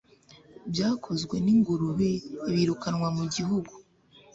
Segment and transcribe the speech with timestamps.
[0.71, 2.09] byakozwe; n'ingurube,
[2.53, 3.73] birukanwa mu gihugu